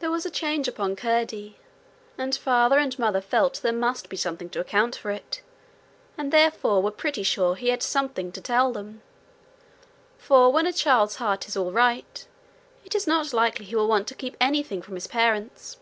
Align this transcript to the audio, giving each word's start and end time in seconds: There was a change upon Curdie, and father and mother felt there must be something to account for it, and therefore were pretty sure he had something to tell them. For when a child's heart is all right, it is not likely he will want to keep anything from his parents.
There 0.00 0.10
was 0.10 0.26
a 0.26 0.30
change 0.30 0.68
upon 0.68 0.96
Curdie, 0.96 1.56
and 2.18 2.36
father 2.36 2.78
and 2.78 2.98
mother 2.98 3.22
felt 3.22 3.62
there 3.62 3.72
must 3.72 4.10
be 4.10 4.16
something 4.18 4.50
to 4.50 4.60
account 4.60 4.96
for 4.96 5.10
it, 5.10 5.40
and 6.18 6.30
therefore 6.30 6.82
were 6.82 6.90
pretty 6.90 7.22
sure 7.22 7.54
he 7.54 7.68
had 7.70 7.82
something 7.82 8.32
to 8.32 8.40
tell 8.42 8.70
them. 8.70 9.00
For 10.18 10.52
when 10.52 10.66
a 10.66 10.74
child's 10.74 11.16
heart 11.16 11.48
is 11.48 11.56
all 11.56 11.72
right, 11.72 12.26
it 12.84 12.94
is 12.94 13.06
not 13.06 13.32
likely 13.32 13.64
he 13.64 13.74
will 13.76 13.88
want 13.88 14.08
to 14.08 14.14
keep 14.14 14.36
anything 14.42 14.82
from 14.82 14.94
his 14.96 15.06
parents. 15.06 15.78